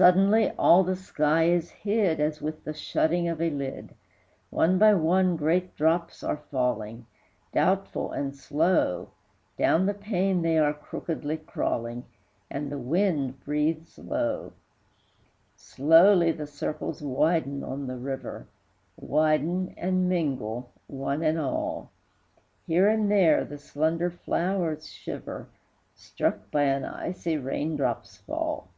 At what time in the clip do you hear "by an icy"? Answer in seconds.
26.52-27.36